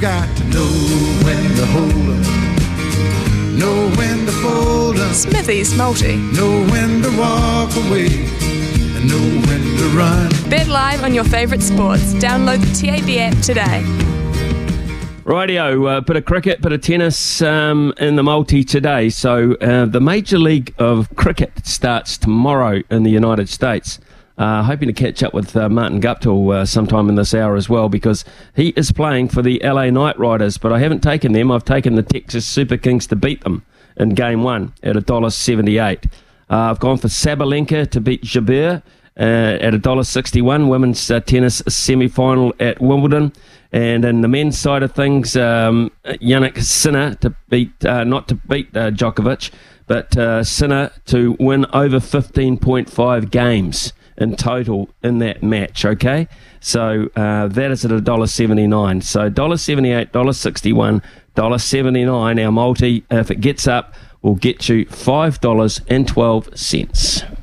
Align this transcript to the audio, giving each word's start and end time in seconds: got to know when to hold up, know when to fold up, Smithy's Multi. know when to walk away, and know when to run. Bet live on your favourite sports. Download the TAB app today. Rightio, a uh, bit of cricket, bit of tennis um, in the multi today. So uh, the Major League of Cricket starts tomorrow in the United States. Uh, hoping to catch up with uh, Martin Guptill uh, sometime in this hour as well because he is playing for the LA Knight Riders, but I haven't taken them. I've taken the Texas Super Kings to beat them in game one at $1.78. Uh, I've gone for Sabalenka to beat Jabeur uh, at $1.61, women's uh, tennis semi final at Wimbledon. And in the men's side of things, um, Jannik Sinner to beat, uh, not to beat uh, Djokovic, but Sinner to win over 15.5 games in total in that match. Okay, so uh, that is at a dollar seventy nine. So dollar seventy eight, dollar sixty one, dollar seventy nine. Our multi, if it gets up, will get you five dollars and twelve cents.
got 0.00 0.34
to 0.34 0.44
know 0.44 0.70
when 1.24 1.56
to 1.56 1.66
hold 1.66 1.92
up, 1.92 2.26
know 3.58 3.92
when 3.98 4.24
to 4.24 4.32
fold 4.32 4.96
up, 4.96 5.12
Smithy's 5.12 5.76
Multi. 5.76 6.16
know 6.16 6.64
when 6.70 7.02
to 7.02 7.10
walk 7.18 7.70
away, 7.76 8.06
and 8.06 9.06
know 9.06 9.46
when 9.46 9.76
to 9.76 9.88
run. 9.94 10.30
Bet 10.48 10.68
live 10.68 11.04
on 11.04 11.12
your 11.12 11.24
favourite 11.24 11.62
sports. 11.62 12.14
Download 12.14 12.60
the 12.60 12.86
TAB 12.86 13.10
app 13.18 13.42
today. 13.42 13.82
Rightio, 15.24 15.84
a 15.84 15.98
uh, 15.98 16.00
bit 16.00 16.16
of 16.16 16.24
cricket, 16.24 16.62
bit 16.62 16.72
of 16.72 16.80
tennis 16.80 17.42
um, 17.42 17.92
in 17.98 18.16
the 18.16 18.22
multi 18.22 18.64
today. 18.64 19.10
So 19.10 19.52
uh, 19.60 19.84
the 19.84 20.00
Major 20.00 20.38
League 20.38 20.74
of 20.78 21.14
Cricket 21.16 21.66
starts 21.66 22.16
tomorrow 22.16 22.82
in 22.90 23.02
the 23.02 23.10
United 23.10 23.50
States. 23.50 24.00
Uh, 24.40 24.62
hoping 24.62 24.88
to 24.88 24.94
catch 24.94 25.22
up 25.22 25.34
with 25.34 25.54
uh, 25.54 25.68
Martin 25.68 26.00
Guptill 26.00 26.54
uh, 26.54 26.64
sometime 26.64 27.10
in 27.10 27.14
this 27.14 27.34
hour 27.34 27.56
as 27.56 27.68
well 27.68 27.90
because 27.90 28.24
he 28.56 28.68
is 28.70 28.90
playing 28.90 29.28
for 29.28 29.42
the 29.42 29.60
LA 29.62 29.90
Knight 29.90 30.18
Riders, 30.18 30.56
but 30.56 30.72
I 30.72 30.78
haven't 30.78 31.02
taken 31.02 31.32
them. 31.32 31.52
I've 31.52 31.66
taken 31.66 31.94
the 31.94 32.02
Texas 32.02 32.46
Super 32.46 32.78
Kings 32.78 33.06
to 33.08 33.16
beat 33.16 33.44
them 33.44 33.66
in 33.98 34.14
game 34.14 34.42
one 34.42 34.72
at 34.82 34.96
$1.78. 34.96 36.06
Uh, 36.06 36.10
I've 36.48 36.80
gone 36.80 36.96
for 36.96 37.08
Sabalenka 37.08 37.90
to 37.90 38.00
beat 38.00 38.22
Jabeur 38.22 38.82
uh, 39.18 39.20
at 39.20 39.74
$1.61, 39.74 40.68
women's 40.70 41.10
uh, 41.10 41.20
tennis 41.20 41.62
semi 41.68 42.08
final 42.08 42.54
at 42.58 42.80
Wimbledon. 42.80 43.34
And 43.72 44.06
in 44.06 44.22
the 44.22 44.28
men's 44.28 44.58
side 44.58 44.82
of 44.82 44.92
things, 44.92 45.36
um, 45.36 45.90
Jannik 46.06 46.62
Sinner 46.62 47.14
to 47.16 47.36
beat, 47.50 47.84
uh, 47.84 48.04
not 48.04 48.26
to 48.28 48.36
beat 48.36 48.74
uh, 48.74 48.90
Djokovic, 48.90 49.50
but 49.86 50.46
Sinner 50.46 50.92
to 51.08 51.36
win 51.38 51.66
over 51.74 51.98
15.5 51.98 53.30
games 53.30 53.92
in 54.20 54.36
total 54.36 54.88
in 55.02 55.18
that 55.18 55.42
match. 55.42 55.84
Okay, 55.84 56.28
so 56.60 57.08
uh, 57.16 57.48
that 57.48 57.70
is 57.70 57.84
at 57.84 57.90
a 57.90 58.00
dollar 58.00 58.26
seventy 58.26 58.66
nine. 58.66 59.00
So 59.00 59.28
dollar 59.28 59.56
seventy 59.56 59.90
eight, 59.90 60.12
dollar 60.12 60.32
sixty 60.32 60.72
one, 60.72 61.02
dollar 61.34 61.58
seventy 61.58 62.04
nine. 62.04 62.38
Our 62.38 62.52
multi, 62.52 63.04
if 63.10 63.30
it 63.30 63.40
gets 63.40 63.66
up, 63.66 63.94
will 64.22 64.36
get 64.36 64.68
you 64.68 64.84
five 64.86 65.40
dollars 65.40 65.80
and 65.88 66.06
twelve 66.06 66.56
cents. 66.56 67.22